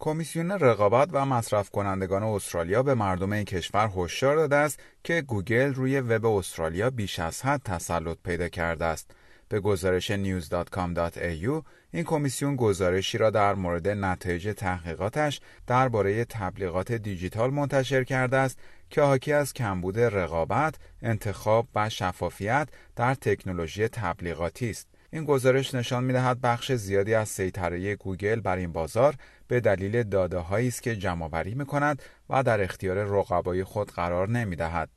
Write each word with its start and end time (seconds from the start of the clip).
کمیسیون 0.00 0.50
رقابت 0.50 1.08
و 1.12 1.26
مصرف 1.26 1.70
کنندگان 1.70 2.22
استرالیا 2.22 2.82
به 2.82 2.94
مردم 2.94 3.32
این 3.32 3.44
کشور 3.44 3.90
هشدار 3.96 4.36
داده 4.36 4.56
است 4.56 4.80
که 5.04 5.22
گوگل 5.22 5.74
روی 5.74 6.00
وب 6.00 6.26
استرالیا 6.26 6.90
بیش 6.90 7.18
از 7.18 7.42
حد 7.42 7.62
تسلط 7.64 8.16
پیدا 8.24 8.48
کرده 8.48 8.84
است. 8.84 9.10
به 9.48 9.60
گزارش 9.60 10.12
news.com.au 10.12 11.62
این 11.90 12.04
کمیسیون 12.04 12.56
گزارشی 12.56 13.18
را 13.18 13.30
در 13.30 13.54
مورد 13.54 13.88
نتایج 13.88 14.54
تحقیقاتش 14.56 15.40
درباره 15.66 16.24
تبلیغات 16.24 16.92
دیجیتال 16.92 17.50
منتشر 17.50 18.04
کرده 18.04 18.36
است 18.36 18.58
که 18.90 19.02
حاکی 19.02 19.32
از 19.32 19.52
کمبود 19.52 19.98
رقابت، 19.98 20.74
انتخاب 21.02 21.68
و 21.74 21.88
شفافیت 21.88 22.68
در 22.96 23.14
تکنولوژی 23.14 23.88
تبلیغاتی 23.88 24.70
است. 24.70 24.88
این 25.10 25.24
گزارش 25.24 25.74
نشان 25.74 26.04
می‌دهد 26.04 26.40
بخش 26.40 26.72
زیادی 26.72 27.14
از 27.14 27.28
سیطره 27.28 27.96
گوگل 27.96 28.40
بر 28.40 28.56
این 28.56 28.72
بازار 28.72 29.14
به 29.48 29.60
دلیل 29.60 30.02
داده 30.02 30.52
است 30.54 30.82
که 30.82 30.96
جمعآوری 30.96 31.54
می‌کند 31.54 32.02
و 32.30 32.42
در 32.42 32.62
اختیار 32.62 33.04
رقبای 33.04 33.64
خود 33.64 33.90
قرار 33.90 34.28
نمی‌دهد. 34.28 34.88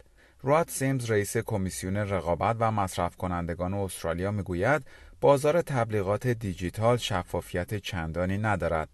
راد 0.43 0.69
سیمز 0.69 1.11
رئیس 1.11 1.37
کمیسیون 1.37 1.97
رقابت 1.97 2.55
و 2.59 2.71
مصرف 2.71 3.15
کنندگان 3.15 3.73
استرالیا 3.73 4.31
می‌گوید 4.31 4.85
بازار 5.21 5.61
تبلیغات 5.61 6.27
دیجیتال 6.27 6.97
شفافیت 6.97 7.75
چندانی 7.75 8.37
ندارد. 8.37 8.89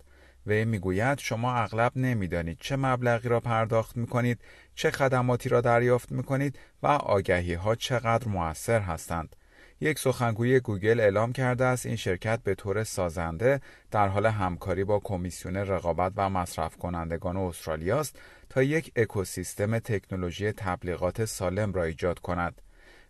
وی 0.48 0.66
می‌گوید 0.66 1.20
شما 1.20 1.56
اغلب 1.56 1.92
نمی‌دانید 1.96 2.58
چه 2.62 2.76
مبلغی 2.76 3.30
را 3.30 3.40
پرداخت 3.40 3.98
می 3.98 4.08
کنید، 4.08 4.40
چه 4.76 4.92
خدماتی 4.92 5.50
را 5.50 5.62
دریافت 5.62 6.12
می 6.12 6.24
کنید 6.24 6.60
و 6.84 6.88
آگهی 6.88 7.54
ها 7.54 7.76
چقدر 7.76 8.28
موثر 8.28 8.80
هستند. 8.80 9.36
یک 9.82 10.00
سخنگوی 10.00 10.60
گوگل 10.60 11.00
اعلام 11.00 11.34
کرده 11.34 11.66
است 11.66 11.86
این 11.86 11.96
شرکت 11.96 12.40
به 12.44 12.56
طور 12.56 12.84
سازنده 12.84 13.62
در 13.92 14.08
حال 14.08 14.26
همکاری 14.26 14.84
با 14.84 15.00
کمیسیون 15.00 15.56
رقابت 15.56 16.14
و 16.16 16.30
مصرف 16.30 16.78
کنندگان 16.78 17.38
استرالیا 17.38 18.00
است 18.00 18.20
تا 18.50 18.64
یک 18.64 18.92
اکوسیستم 18.96 19.80
تکنولوژی 19.80 20.52
تبلیغات 20.52 21.26
سالم 21.26 21.74
را 21.74 21.84
ایجاد 21.84 22.20
کند. 22.20 22.62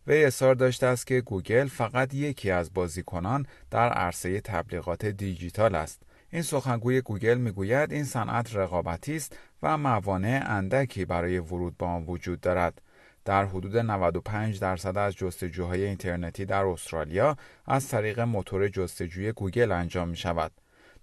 وی 0.07 0.25
اظهار 0.25 0.55
داشته 0.55 0.87
است 0.87 1.07
که 1.07 1.21
گوگل 1.21 1.67
فقط 1.67 2.13
یکی 2.13 2.51
از 2.51 2.73
بازیکنان 2.73 3.45
در 3.71 3.89
عرصه 3.89 4.41
تبلیغات 4.41 5.05
دیجیتال 5.05 5.75
است. 5.75 6.01
این 6.29 6.41
سخنگوی 6.41 7.01
گوگل 7.01 7.37
می‌گوید 7.37 7.91
این 7.91 8.03
صنعت 8.03 8.55
رقابتی 8.55 9.15
است 9.15 9.37
و 9.63 9.77
موانع 9.77 10.43
اندکی 10.47 11.05
برای 11.05 11.39
ورود 11.39 11.77
به 11.77 11.85
آن 11.85 12.03
وجود 12.03 12.41
دارد. 12.41 12.81
در 13.27 13.45
حدود 13.45 13.77
95 13.77 14.59
درصد 14.59 14.97
از 14.97 15.15
جستجوهای 15.15 15.85
اینترنتی 15.85 16.45
در 16.45 16.65
استرالیا 16.65 17.37
از 17.65 17.87
طریق 17.87 18.19
موتور 18.19 18.67
جستجوی 18.67 19.31
گوگل 19.31 19.71
انجام 19.71 20.09
می 20.09 20.17
شود. 20.17 20.51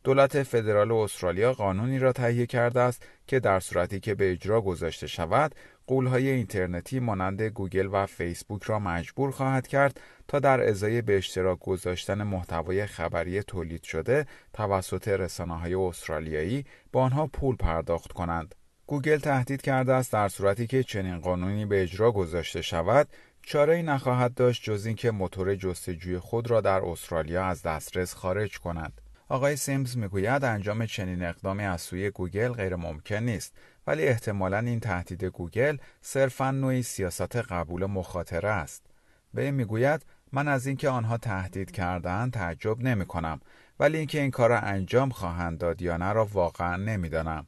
دولت 0.04 0.42
فدرال 0.42 0.92
استرالیا 0.92 1.52
قانونی 1.52 1.98
را 1.98 2.12
تهیه 2.12 2.46
کرده 2.46 2.80
است 2.80 3.06
که 3.26 3.40
در 3.40 3.60
صورتی 3.60 4.00
که 4.00 4.14
به 4.14 4.32
اجرا 4.32 4.60
گذاشته 4.60 5.06
شود 5.06 5.54
غولهای 5.86 6.28
اینترنتی 6.28 7.00
مانند 7.00 7.42
گوگل 7.42 7.88
و 7.92 8.06
فیسبوک 8.06 8.62
را 8.62 8.78
مجبور 8.78 9.30
خواهد 9.30 9.66
کرد 9.66 10.00
تا 10.28 10.38
در 10.38 10.68
ازای 10.68 11.02
به 11.02 11.16
اشتراک 11.16 11.58
گذاشتن 11.58 12.22
محتوای 12.22 12.86
خبری 12.86 13.42
تولید 13.42 13.82
شده 13.82 14.26
توسط 14.52 15.08
رسانه 15.08 15.58
های 15.58 15.74
استرالیایی 15.74 16.64
با 16.92 17.02
آنها 17.02 17.26
پول 17.26 17.56
پرداخت 17.56 18.12
کنند. 18.12 18.54
گوگل 18.86 19.18
تهدید 19.18 19.62
کرده 19.62 19.92
است 19.92 20.12
در 20.12 20.28
صورتی 20.28 20.66
که 20.66 20.82
چنین 20.82 21.18
قانونی 21.18 21.66
به 21.66 21.82
اجرا 21.82 22.12
گذاشته 22.12 22.62
شود 22.62 23.08
چاره 23.42 23.74
ای 23.74 23.82
نخواهد 23.82 24.34
داشت 24.34 24.62
جز 24.62 24.86
اینکه 24.86 25.10
موتور 25.10 25.54
جستجوی 25.54 26.18
خود 26.18 26.50
را 26.50 26.60
در 26.60 26.84
استرالیا 26.84 27.44
از 27.44 27.62
دسترس 27.62 28.14
خارج 28.14 28.58
کند. 28.58 29.00
آقای 29.28 29.56
سیمز 29.56 29.96
می‌گوید 29.96 30.44
انجام 30.44 30.86
چنین 30.86 31.24
اقدامی 31.24 31.64
از 31.64 31.80
سوی 31.80 32.10
گوگل 32.10 32.52
غیر 32.52 32.76
ممکن 32.76 33.16
نیست 33.16 33.54
ولی 33.86 34.02
احتمالا 34.02 34.58
این 34.58 34.80
تهدید 34.80 35.24
گوگل 35.24 35.76
صرفا 36.00 36.50
نوعی 36.50 36.82
سیاست 36.82 37.36
قبول 37.36 37.86
مخاطره 37.86 38.48
است. 38.48 38.86
وی 39.34 39.54
می‌گوید 39.54 40.06
من 40.32 40.48
از 40.48 40.66
اینکه 40.66 40.88
آنها 40.88 41.16
تهدید 41.16 41.70
کردن 41.70 42.30
تعجب 42.30 42.80
نمی 42.80 43.06
کنم 43.06 43.40
ولی 43.80 43.98
اینکه 43.98 44.20
این 44.20 44.30
کار 44.30 44.50
را 44.50 44.58
انجام 44.58 45.10
خواهند 45.10 45.58
داد 45.58 45.82
یا 45.82 45.96
نه 45.96 46.12
را 46.12 46.24
واقعا 46.24 46.76
نمی‌دانم. 46.76 47.46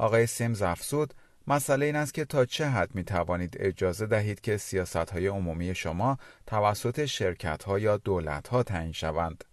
آقای 0.00 0.26
سیمز 0.26 0.62
افزود 0.62 1.14
مسئله 1.46 1.86
این 1.86 1.96
است 1.96 2.14
که 2.14 2.24
تا 2.24 2.44
چه 2.44 2.66
حد 2.68 2.94
می 2.94 3.04
توانید 3.04 3.56
اجازه 3.60 4.06
دهید 4.06 4.40
که 4.40 4.56
سیاست 4.56 4.96
های 4.96 5.26
عمومی 5.26 5.74
شما 5.74 6.18
توسط 6.46 7.04
شرکت 7.04 7.64
ها 7.64 7.78
یا 7.78 7.96
دولت 7.96 8.48
ها 8.48 8.62
تعیین 8.62 8.92
شوند. 8.92 9.44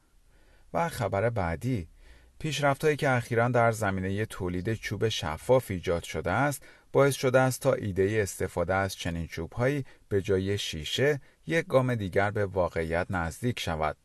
و 0.73 0.89
خبر 0.89 1.29
بعدی 1.29 1.87
پیشرفت 2.39 2.83
هایی 2.83 2.95
که 2.95 3.09
اخیرا 3.09 3.47
در 3.47 3.71
زمینه 3.71 4.25
تولید 4.25 4.73
چوب 4.73 5.09
شفاف 5.09 5.71
ایجاد 5.71 6.03
شده 6.03 6.31
است 6.31 6.63
باعث 6.91 7.15
شده 7.15 7.39
است 7.39 7.61
تا 7.61 7.73
ایده 7.73 8.19
استفاده 8.21 8.73
از 8.73 8.95
چنین 8.95 9.27
چوب 9.27 9.53
هایی 9.53 9.85
به 10.09 10.21
جای 10.21 10.57
شیشه 10.57 11.21
یک 11.47 11.65
گام 11.65 11.95
دیگر 11.95 12.31
به 12.31 12.45
واقعیت 12.45 13.07
نزدیک 13.09 13.59
شود. 13.59 13.97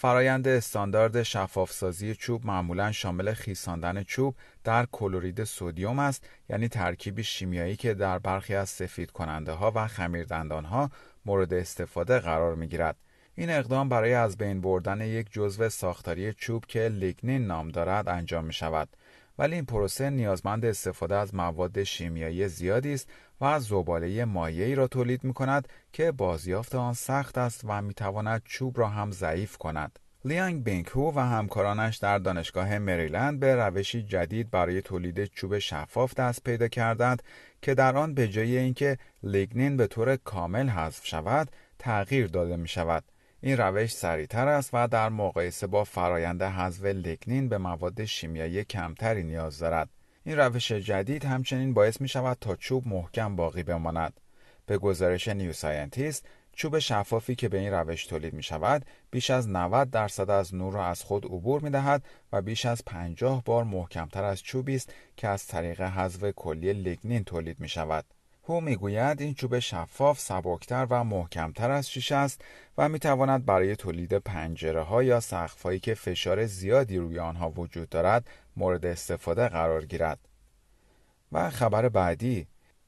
فرایند 0.00 0.48
استاندارد 0.48 1.22
شفافسازی 1.22 2.14
چوب 2.14 2.46
معمولا 2.46 2.92
شامل 2.92 3.32
خیساندن 3.32 4.02
چوب 4.02 4.34
در 4.64 4.86
کلورید 4.92 5.44
سودیوم 5.44 5.98
است 5.98 6.24
یعنی 6.48 6.68
ترکیبی 6.68 7.24
شیمیایی 7.24 7.76
که 7.76 7.94
در 7.94 8.18
برخی 8.18 8.54
از 8.54 8.68
سفید 8.68 9.10
کننده 9.10 9.52
ها 9.52 9.72
و 9.74 9.86
خمیردندان 9.86 10.64
ها 10.64 10.90
مورد 11.24 11.54
استفاده 11.54 12.18
قرار 12.18 12.54
می 12.54 12.68
گیرد. 12.68 12.96
این 13.34 13.50
اقدام 13.50 13.88
برای 13.88 14.14
از 14.14 14.36
بین 14.36 14.60
بردن 14.60 15.00
یک 15.00 15.32
جزو 15.32 15.68
ساختاری 15.68 16.32
چوب 16.32 16.64
که 16.68 16.88
لیگنین 16.88 17.46
نام 17.46 17.68
دارد 17.68 18.08
انجام 18.08 18.44
می 18.44 18.52
شود. 18.52 18.88
ولی 19.40 19.54
این 19.54 19.64
پروسه 19.64 20.10
نیازمند 20.10 20.64
استفاده 20.64 21.16
از 21.16 21.34
مواد 21.34 21.82
شیمیایی 21.82 22.48
زیادی 22.48 22.94
است 22.94 23.08
و 23.40 23.44
از 23.44 23.64
زباله 23.64 24.24
مایعی 24.24 24.74
را 24.74 24.86
تولید 24.86 25.24
می 25.24 25.32
کند 25.32 25.68
که 25.92 26.12
بازیافت 26.12 26.74
آن 26.74 26.94
سخت 26.94 27.38
است 27.38 27.60
و 27.64 27.82
می 27.82 27.94
تواند 27.94 28.42
چوب 28.44 28.78
را 28.78 28.88
هم 28.88 29.10
ضعیف 29.10 29.56
کند. 29.56 29.98
لیانگ 30.24 30.64
بینکو 30.64 31.12
و 31.14 31.18
همکارانش 31.18 31.96
در 31.96 32.18
دانشگاه 32.18 32.78
مریلند 32.78 33.40
به 33.40 33.54
روشی 33.54 34.02
جدید 34.02 34.50
برای 34.50 34.82
تولید 34.82 35.24
چوب 35.24 35.58
شفاف 35.58 36.14
دست 36.14 36.44
پیدا 36.44 36.68
کردند 36.68 37.22
که 37.62 37.74
در 37.74 37.96
آن 37.96 38.14
به 38.14 38.28
جای 38.28 38.58
اینکه 38.58 38.98
لیگنین 39.22 39.76
به 39.76 39.86
طور 39.86 40.16
کامل 40.16 40.68
حذف 40.68 41.06
شود 41.06 41.48
تغییر 41.78 42.26
داده 42.26 42.56
می 42.56 42.68
شود. 42.68 43.04
این 43.42 43.56
روش 43.56 43.94
سریعتر 43.94 44.48
است 44.48 44.70
و 44.72 44.88
در 44.88 45.08
مقایسه 45.08 45.66
با 45.66 45.84
فرایند 45.84 46.42
حذف 46.42 46.84
لیگنین 46.84 47.48
به 47.48 47.58
مواد 47.58 48.04
شیمیایی 48.04 48.64
کمتری 48.64 49.22
نیاز 49.22 49.58
دارد. 49.58 49.88
این 50.24 50.36
روش 50.36 50.72
جدید 50.72 51.24
همچنین 51.24 51.74
باعث 51.74 52.00
می 52.00 52.08
شود 52.08 52.36
تا 52.40 52.56
چوب 52.56 52.88
محکم 52.88 53.36
باقی 53.36 53.62
بماند. 53.62 54.20
به 54.66 54.78
گزارش 54.78 55.28
نیو 55.28 55.52
ساینتیست 55.52 56.26
چوب 56.52 56.78
شفافی 56.78 57.34
که 57.34 57.48
به 57.48 57.58
این 57.58 57.72
روش 57.72 58.06
تولید 58.06 58.34
می 58.34 58.42
شود 58.42 58.84
بیش 59.10 59.30
از 59.30 59.48
90 59.48 59.90
درصد 59.90 60.30
از 60.30 60.54
نور 60.54 60.72
را 60.72 60.86
از 60.86 61.02
خود 61.02 61.24
عبور 61.24 61.60
می 61.60 61.70
دهد 61.70 62.04
و 62.32 62.42
بیش 62.42 62.66
از 62.66 62.84
50 62.84 63.42
بار 63.44 63.64
محکمتر 63.64 64.24
از 64.24 64.42
چوبی 64.42 64.74
است 64.74 64.92
که 65.16 65.28
از 65.28 65.46
طریق 65.46 65.80
حذف 65.80 66.30
کلی 66.30 66.72
لیگنین 66.72 67.24
تولید 67.24 67.60
می 67.60 67.68
شود. 67.68 68.04
هو 68.50 68.60
می‌گوید 68.60 69.20
این 69.20 69.34
چوب 69.34 69.58
شفاف 69.58 70.20
سبکتر 70.20 70.86
و 70.90 71.04
محکمتر 71.04 71.70
از 71.70 71.90
شیشه 71.90 72.14
است 72.14 72.40
و 72.78 72.88
می 72.88 72.98
تواند 72.98 73.44
برای 73.44 73.76
تولید 73.76 74.18
پنجره 74.18 74.82
ها 74.82 75.02
یا 75.02 75.20
سقف 75.20 75.62
هایی 75.62 75.80
که 75.80 75.94
فشار 75.94 76.46
زیادی 76.46 76.98
روی 76.98 77.18
آنها 77.18 77.50
وجود 77.50 77.88
دارد 77.88 78.26
مورد 78.56 78.86
استفاده 78.86 79.48
قرار 79.48 79.84
گیرد. 79.84 80.18
و 81.32 81.50
خبر 81.50 81.88
بعدی 81.88 82.46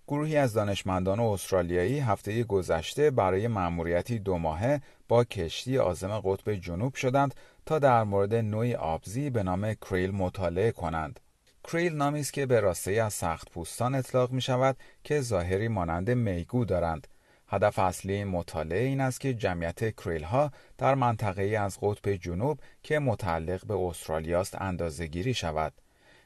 گروهی 0.08 0.36
از 0.36 0.54
دانشمندان 0.54 1.20
استرالیایی 1.20 1.98
هفته 1.98 2.44
گذشته 2.44 3.10
برای 3.10 3.48
مأموریتی 3.48 4.18
دو 4.18 4.38
ماهه 4.38 4.80
با 5.08 5.24
کشتی 5.24 5.78
آزم 5.78 6.20
قطب 6.20 6.54
جنوب 6.54 6.94
شدند 6.94 7.34
تا 7.66 7.78
در 7.78 8.04
مورد 8.04 8.34
نوعی 8.34 8.74
آبزی 8.74 9.30
به 9.30 9.42
نام 9.42 9.74
کریل 9.74 10.10
مطالعه 10.10 10.72
کنند. 10.72 11.20
کریل 11.64 11.92
نامی 11.94 12.20
است 12.20 12.32
که 12.32 12.46
به 12.46 12.60
راسته 12.60 12.90
از 12.90 13.14
سخت 13.14 13.50
پوستان 13.50 13.94
اطلاق 13.94 14.30
می 14.30 14.40
شود 14.40 14.76
که 15.04 15.20
ظاهری 15.20 15.68
مانند 15.68 16.10
میگو 16.10 16.64
دارند. 16.64 17.08
هدف 17.48 17.78
اصلی 17.78 18.24
مطالعه 18.24 18.84
این 18.84 19.00
است 19.00 19.20
که 19.20 19.34
جمعیت 19.34 19.96
کریل 19.96 20.22
ها 20.24 20.50
در 20.78 20.94
منطقه 20.94 21.42
از 21.42 21.78
قطب 21.82 22.12
جنوب 22.12 22.60
که 22.82 22.98
متعلق 22.98 23.66
به 23.66 23.74
استرالیا 23.74 24.40
است 24.40 24.62
اندازه 24.62 25.06
گیری 25.06 25.34
شود. 25.34 25.72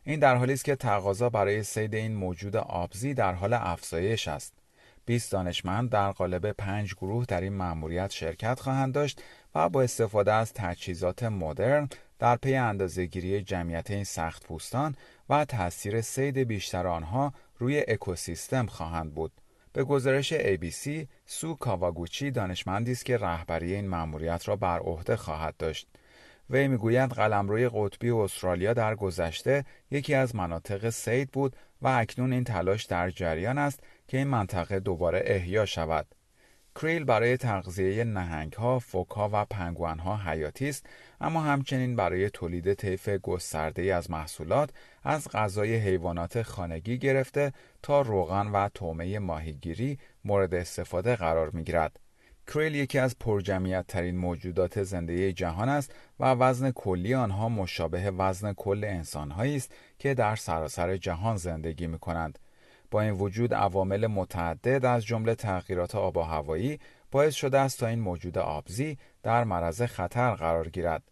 این 0.05 0.21
در 0.21 0.37
حالی 0.37 0.53
است 0.53 0.65
که 0.65 0.77
تقاضا 0.77 1.29
برای 1.29 1.63
سید 1.63 1.95
این 1.95 2.15
موجود 2.15 2.57
آبزی 2.57 3.15
در 3.15 3.33
حال 3.33 3.53
افزایش 3.53 4.29
است. 4.29 4.53
20 5.07 5.33
دانشمند 5.33 5.91
در 5.91 6.13
قالب 6.13 6.53
پنج 6.53 6.95
گروه 6.95 7.25
در 7.25 7.41
این 7.41 7.53
مأموریت 7.53 8.11
شرکت 8.11 8.61
خواهند 8.61 8.95
داشت 8.95 9.23
و 9.55 9.69
با 9.69 9.83
استفاده 9.83 10.33
از 10.33 10.53
تجهیزات 10.53 11.23
مدرن 11.23 11.89
در 12.19 12.37
پی 12.37 12.55
اندازهگیری 12.55 13.43
جمعیت 13.43 13.91
این 13.91 14.05
سخت 14.05 14.47
پوستان 14.47 14.97
و 15.29 15.45
تاثیر 15.45 16.01
سید 16.01 16.39
بیشتر 16.39 16.87
آنها 16.87 17.33
روی 17.59 17.85
اکوسیستم 17.89 18.67
خواهند 18.67 19.15
بود. 19.15 19.33
به 19.73 19.85
گزارش 19.85 20.35
ABC، 20.35 21.07
سو 21.27 21.55
کاواگوچی 21.55 22.31
دانشمندی 22.31 22.93
است 22.93 23.05
که 23.05 23.19
رهبری 23.19 23.75
این 23.75 23.89
مأموریت 23.89 24.49
را 24.49 24.57
بر 24.57 24.79
عهده 24.79 25.17
خواهد 25.17 25.57
داشت. 25.57 25.89
وی 26.51 26.69
می‌گویند 26.69 27.13
قلمروی 27.13 27.69
قطبی 27.69 28.11
استرالیا 28.11 28.75
در 28.75 28.95
گذشته 28.95 29.65
یکی 29.91 30.15
از 30.15 30.37
مناطق 30.37 30.91
سید 30.91 31.31
بود 31.31 31.57
و 31.83 31.89
اکنون 31.89 32.33
این 32.33 32.45
تلاش 32.45 32.85
در 32.85 33.11
جریان 33.11 33.59
است 33.59 33.81
که 34.09 34.19
این 34.19 34.27
منطقه 34.27 34.81
دوباره 34.81 35.23
احیا 35.25 35.67
شود. 35.67 36.07
کریل 36.81 37.05
برای 37.05 37.37
تغذیه 37.37 38.05
نهنگ 38.05 38.53
ها، 38.53 38.79
فوک 38.79 39.11
ها 39.11 39.31
و 39.33 39.45
پنگوان 39.45 39.99
ها 39.99 40.17
حیاتی 40.17 40.69
است 40.69 40.87
اما 41.21 41.41
همچنین 41.41 41.97
برای 41.97 42.31
تولید 42.31 42.75
طیف 42.75 43.09
گسترده 43.09 43.95
از 43.95 44.11
محصولات 44.11 44.71
از 45.03 45.29
غذای 45.29 45.77
حیوانات 45.77 46.43
خانگی 46.43 46.99
گرفته 46.99 47.53
تا 47.83 48.01
روغن 48.01 48.47
و 48.47 48.69
تومه 48.75 49.19
ماهیگیری 49.19 49.99
مورد 50.25 50.55
استفاده 50.55 51.17
قرار 51.17 51.51
می 51.51 51.65
گیرد. 51.65 52.01
کریل 52.47 52.75
یکی 52.75 52.99
از 52.99 53.19
پرجمعیت 53.19 53.87
ترین 53.87 54.17
موجودات 54.17 54.83
زنده 54.83 55.33
جهان 55.33 55.69
است 55.69 55.95
و 56.21 56.25
وزن 56.25 56.71
کلی 56.71 57.15
آنها 57.15 57.49
مشابه 57.49 58.11
وزن 58.11 58.53
کل 58.53 58.85
انسانهایی 58.85 59.57
است 59.57 59.73
که 59.99 60.15
در 60.15 60.37
سراسر 60.37 60.97
جهان 60.97 61.37
زندگی 61.37 61.87
می 61.87 61.99
کنند. 61.99 62.39
با 62.91 63.01
این 63.01 63.13
وجود 63.13 63.55
عوامل 63.55 64.07
متعدد 64.07 64.85
از 64.85 65.05
جمله 65.05 65.35
تغییرات 65.35 65.95
آب 65.95 66.17
و 66.17 66.23
هوایی 66.23 66.79
باعث 67.11 67.35
شده 67.35 67.59
است 67.59 67.81
تا 67.81 67.87
این 67.87 68.01
موجود 68.01 68.39
آبزی 68.39 68.99
در 69.23 69.45
معرض 69.45 69.83
خطر 69.83 70.35
قرار 70.35 70.69
گیرد. 70.69 71.03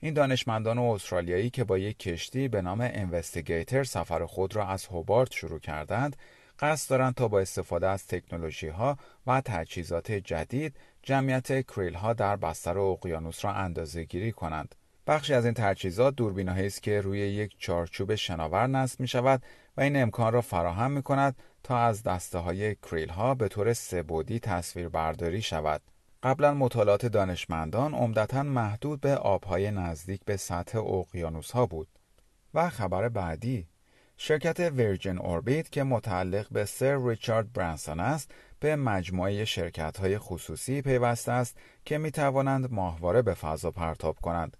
این 0.00 0.14
دانشمندان 0.14 0.78
استرالیایی 0.78 1.50
که 1.50 1.64
با 1.64 1.78
یک 1.78 1.98
کشتی 1.98 2.48
به 2.48 2.62
نام 2.62 2.80
اینوستیگیتر 2.80 3.84
سفر 3.84 4.26
خود 4.26 4.56
را 4.56 4.66
از 4.66 4.86
هوبارت 4.86 5.32
شروع 5.32 5.58
کردند، 5.58 6.16
قصد 6.58 6.90
دارند 6.90 7.14
تا 7.14 7.28
با 7.28 7.40
استفاده 7.40 7.88
از 7.88 8.06
تکنولوژی 8.06 8.68
ها 8.68 8.98
و 9.26 9.40
تجهیزات 9.40 10.12
جدید 10.12 10.76
جمعیت 11.02 11.66
کریل 11.66 11.94
ها 11.94 12.12
در 12.12 12.36
بستر 12.36 12.78
اقیانوس 12.78 13.44
را 13.44 13.52
اندازه 13.52 14.04
گیری 14.04 14.32
کنند. 14.32 14.74
بخشی 15.10 15.34
از 15.34 15.44
این 15.44 15.54
تجهیزات 15.54 16.14
دوربینهایی 16.14 16.66
است 16.66 16.82
که 16.82 17.00
روی 17.00 17.18
یک 17.18 17.54
چارچوب 17.58 18.14
شناور 18.14 18.66
نصب 18.66 19.00
می 19.00 19.08
شود 19.08 19.42
و 19.76 19.80
این 19.80 20.02
امکان 20.02 20.32
را 20.32 20.40
فراهم 20.40 20.90
می 20.90 21.02
کند 21.02 21.36
تا 21.62 21.78
از 21.78 22.02
دسته 22.02 22.38
های 22.38 22.74
کریل 22.74 23.08
ها 23.08 23.34
به 23.34 23.48
طور 23.48 23.72
سبودی 23.72 24.40
تصویر 24.40 24.88
برداری 24.88 25.42
شود. 25.42 25.82
قبلا 26.22 26.54
مطالعات 26.54 27.06
دانشمندان 27.06 27.94
عمدتا 27.94 28.42
محدود 28.42 29.00
به 29.00 29.16
آبهای 29.16 29.70
نزدیک 29.70 30.20
به 30.24 30.36
سطح 30.36 30.78
اقیانوس 30.78 31.50
ها 31.50 31.66
بود. 31.66 31.88
و 32.54 32.70
خبر 32.70 33.08
بعدی 33.08 33.66
شرکت 34.16 34.60
ورجن 34.60 35.18
اوربیت 35.18 35.70
که 35.70 35.82
متعلق 35.82 36.46
به 36.50 36.64
سر 36.64 37.08
ریچارد 37.08 37.52
برانسون 37.52 38.00
است 38.00 38.30
به 38.60 38.76
مجموعه 38.76 39.44
شرکت 39.44 39.96
های 39.96 40.18
خصوصی 40.18 40.82
پیوسته 40.82 41.32
است 41.32 41.56
که 41.84 41.98
می 41.98 42.10
توانند 42.10 42.72
ماهواره 42.72 43.22
به 43.22 43.34
فضا 43.34 43.70
پرتاب 43.70 44.16
کنند. 44.16 44.56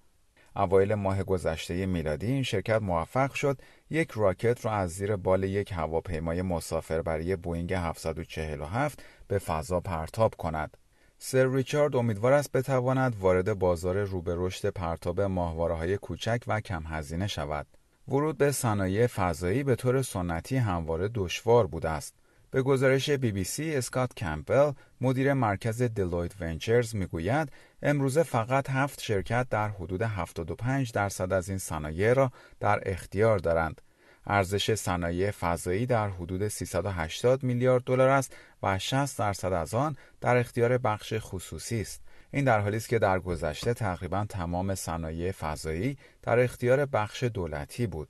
اوایل 0.56 0.94
ماه 0.94 1.22
گذشته 1.22 1.86
میلادی 1.86 2.26
این 2.26 2.42
شرکت 2.42 2.82
موفق 2.82 3.32
شد 3.32 3.58
یک 3.90 4.10
راکت 4.14 4.64
را 4.64 4.72
از 4.72 4.90
زیر 4.90 5.16
بال 5.16 5.44
یک 5.44 5.72
هواپیمای 5.72 6.42
مسافربری 6.42 7.36
بوینگ 7.36 7.72
747 7.72 9.02
به 9.28 9.38
فضا 9.38 9.80
پرتاب 9.80 10.34
کند. 10.34 10.76
سر 11.18 11.52
ریچارد 11.52 11.96
امیدوار 11.96 12.32
است 12.32 12.52
بتواند 12.52 13.16
وارد 13.20 13.58
بازار 13.58 14.02
روبه 14.02 14.34
رشد 14.36 14.68
پرتاب 14.68 15.20
ماهواره 15.20 15.74
های 15.74 15.96
کوچک 15.96 16.42
و 16.46 16.60
کم 16.60 16.82
هزینه 16.86 17.26
شود. 17.26 17.66
ورود 18.08 18.38
به 18.38 18.52
صنایع 18.52 19.06
فضایی 19.06 19.62
به 19.62 19.74
طور 19.74 20.02
سنتی 20.02 20.56
همواره 20.56 21.10
دشوار 21.14 21.66
بوده 21.66 21.88
است. 21.88 22.14
به 22.50 22.62
گزارش 22.62 23.10
بی 23.10 23.32
بی 23.32 23.44
سی 23.44 23.74
اسکات 23.74 24.14
کمپل 24.14 24.72
مدیر 25.00 25.32
مرکز 25.32 25.82
دلویت 25.82 26.32
ونچرز 26.40 26.94
می‌گوید 26.94 27.52
امروزه 27.82 28.22
فقط 28.22 28.70
هفت 28.70 29.00
شرکت 29.00 29.48
در 29.50 29.68
حدود 29.68 30.02
75 30.02 30.92
درصد 30.92 31.32
از 31.32 31.48
این 31.48 31.58
صنایع 31.58 32.12
را 32.12 32.32
در 32.60 32.82
اختیار 32.86 33.38
دارند. 33.38 33.80
ارزش 34.26 34.74
صنایع 34.74 35.30
فضایی 35.30 35.86
در 35.86 36.08
حدود 36.08 36.48
380 36.48 37.42
میلیارد 37.42 37.84
دلار 37.84 38.08
است 38.08 38.36
و 38.62 38.78
60 38.78 39.18
درصد 39.18 39.52
از 39.52 39.74
آن 39.74 39.96
در 40.20 40.36
اختیار 40.36 40.78
بخش 40.78 41.14
خصوصی 41.18 41.80
است. 41.80 42.02
این 42.30 42.44
در 42.44 42.60
حالی 42.60 42.76
است 42.76 42.88
که 42.88 42.98
در 42.98 43.18
گذشته 43.18 43.74
تقریبا 43.74 44.26
تمام 44.28 44.74
صنایع 44.74 45.32
فضایی 45.32 45.98
در 46.22 46.38
اختیار 46.38 46.86
بخش 46.86 47.22
دولتی 47.22 47.86
بود. 47.86 48.08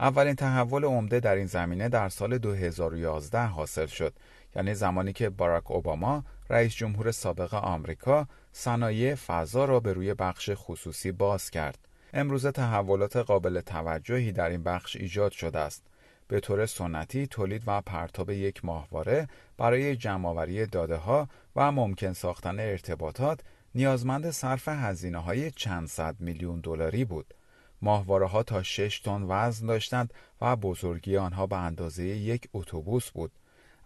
اولین 0.00 0.34
تحول 0.34 0.84
عمده 0.84 1.20
در 1.20 1.34
این 1.34 1.46
زمینه 1.46 1.88
در 1.88 2.08
سال 2.08 2.38
2011 2.38 3.46
حاصل 3.46 3.86
شد. 3.86 4.14
یعنی 4.56 4.74
زمانی 4.74 5.12
که 5.12 5.30
باراک 5.30 5.70
اوباما 5.70 6.24
رئیس 6.50 6.74
جمهور 6.74 7.12
سابق 7.12 7.54
آمریکا 7.54 8.28
صنایع 8.52 9.14
فضا 9.14 9.64
را 9.64 9.80
به 9.80 9.92
روی 9.92 10.14
بخش 10.14 10.50
خصوصی 10.54 11.12
باز 11.12 11.50
کرد. 11.50 11.78
امروزه 12.14 12.50
تحولات 12.52 13.16
قابل 13.16 13.60
توجهی 13.60 14.32
در 14.32 14.50
این 14.50 14.62
بخش 14.62 14.96
ایجاد 14.96 15.32
شده 15.32 15.58
است. 15.58 15.82
به 16.28 16.40
طور 16.40 16.66
سنتی 16.66 17.26
تولید 17.26 17.62
و 17.66 17.80
پرتاب 17.80 18.30
یک 18.30 18.64
ماهواره 18.64 19.28
برای 19.58 19.96
جمعآوری 19.96 20.66
داده 20.66 20.96
ها 20.96 21.28
و 21.56 21.72
ممکن 21.72 22.12
ساختن 22.12 22.60
ارتباطات 22.60 23.40
نیازمند 23.74 24.30
صرف 24.30 24.68
هزینه 24.68 25.18
های 25.18 25.50
چند 25.50 25.88
صد 25.88 26.16
میلیون 26.20 26.60
دلاری 26.60 27.04
بود. 27.04 27.34
ماهواره 27.84 28.26
ها 28.26 28.42
تا 28.42 28.62
6 28.62 29.00
تن 29.00 29.22
وزن 29.28 29.66
داشتند 29.66 30.14
و 30.40 30.56
بزرگی 30.56 31.16
آنها 31.16 31.46
به 31.46 31.56
اندازه 31.56 32.04
یک 32.04 32.48
اتوبوس 32.54 33.10
بود. 33.10 33.32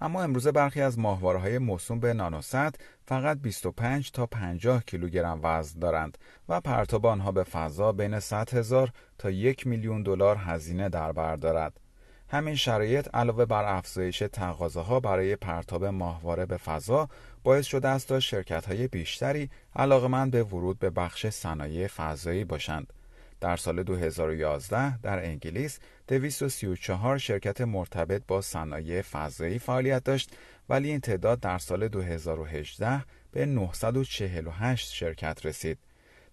اما 0.00 0.22
امروزه 0.22 0.52
برخی 0.52 0.80
از 0.80 0.98
ماهواره 0.98 1.38
های 1.38 1.58
موسوم 1.58 2.00
به 2.00 2.12
نانوست 2.12 2.80
فقط 3.06 3.38
25 3.38 4.10
تا 4.10 4.26
50 4.26 4.84
کیلوگرم 4.84 5.40
وزن 5.42 5.80
دارند 5.80 6.18
و 6.48 6.60
پرتاب 6.60 7.06
آنها 7.06 7.32
به 7.32 7.44
فضا 7.44 7.92
بین 7.92 8.20
100 8.20 8.54
هزار 8.54 8.90
تا 9.18 9.30
یک 9.30 9.66
میلیون 9.66 10.02
دلار 10.02 10.36
هزینه 10.36 10.88
در 10.88 11.12
بر 11.12 11.36
دارد. 11.36 11.80
همین 12.28 12.54
شرایط 12.54 13.08
علاوه 13.14 13.44
بر 13.44 13.76
افزایش 13.76 14.22
تقاضاها 14.32 15.00
برای 15.00 15.36
پرتاب 15.36 15.84
ماهواره 15.84 16.46
به 16.46 16.56
فضا 16.56 17.08
باعث 17.42 17.66
شده 17.66 17.88
است 17.88 18.08
تا 18.08 18.20
شرکت 18.20 18.66
های 18.66 18.88
بیشتری 18.88 19.50
علاقمند 19.76 20.30
به 20.30 20.42
ورود 20.42 20.78
به 20.78 20.90
بخش 20.90 21.26
صنایع 21.26 21.86
فضایی 21.86 22.44
باشند. 22.44 22.92
در 23.40 23.56
سال 23.56 23.82
2011 23.82 24.98
در 24.98 25.24
انگلیس 25.24 25.78
234 26.08 27.18
شرکت 27.18 27.60
مرتبط 27.60 28.22
با 28.26 28.40
صنایع 28.40 29.02
فضایی 29.02 29.58
فعالیت 29.58 30.04
داشت 30.04 30.36
ولی 30.68 30.90
این 30.90 31.00
تعداد 31.00 31.40
در 31.40 31.58
سال 31.58 31.88
2018 31.88 33.04
به 33.30 33.46
948 33.46 34.92
شرکت 34.92 35.46
رسید. 35.46 35.78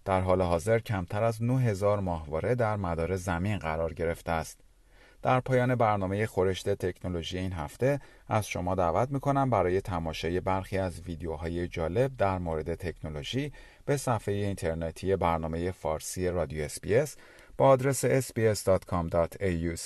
در 0.04 0.20
حال 0.20 0.42
حاضر 0.42 0.78
کمتر 0.78 1.22
از 1.22 1.42
9000 1.42 2.00
ماهواره 2.00 2.54
در 2.54 2.76
مدار 2.76 3.16
زمین 3.16 3.58
قرار 3.58 3.94
گرفته 3.94 4.32
است. 4.32 4.60
در 5.22 5.40
پایان 5.40 5.74
برنامه 5.74 6.26
خورشت 6.26 6.68
تکنولوژی 6.68 7.38
این 7.38 7.52
هفته 7.52 8.00
از 8.28 8.48
شما 8.48 8.74
دعوت 8.74 9.10
می‌کنم 9.10 9.50
برای 9.50 9.80
تماشای 9.80 10.40
برخی 10.40 10.78
از 10.78 11.00
ویدیوهای 11.00 11.68
جالب 11.68 12.16
در 12.16 12.38
مورد 12.38 12.74
تکنولوژی 12.74 13.52
به 13.86 13.96
صفحه 13.96 14.34
اینترنتی 14.34 15.16
برنامه 15.16 15.70
فارسی 15.70 16.28
رادیو 16.28 16.64
اسپیس 16.64 17.16
با 17.58 17.68
آدرس 17.68 18.04
sbs.com.au 18.04 19.76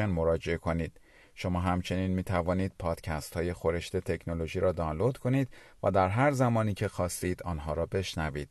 مراجعه 0.00 0.56
کنید. 0.56 1.00
شما 1.34 1.60
همچنین 1.60 2.10
می 2.10 2.22
توانید 2.22 2.72
پادکست 2.78 3.34
های 3.34 3.52
خورشت 3.52 3.96
تکنولوژی 3.96 4.60
را 4.60 4.72
دانلود 4.72 5.18
کنید 5.18 5.48
و 5.82 5.90
در 5.90 6.08
هر 6.08 6.30
زمانی 6.30 6.74
که 6.74 6.88
خواستید 6.88 7.42
آنها 7.42 7.72
را 7.72 7.86
بشنوید. 7.86 8.48